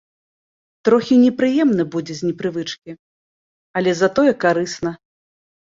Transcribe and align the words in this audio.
Трохі 0.87 1.15
непрыемна 1.25 1.83
будзе 1.95 2.13
з 2.21 2.29
непрывычкі, 2.29 2.91
але 3.81 3.95
затое 4.01 4.31
карысна. 4.47 4.91